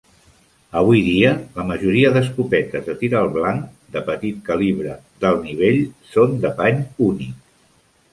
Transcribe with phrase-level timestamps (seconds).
[0.79, 3.67] Avui dia, la majoria d'escopetes de tir al blanc
[3.97, 5.79] de petit calibre d'alt nivell
[6.15, 6.81] són de pany
[7.11, 7.37] únic.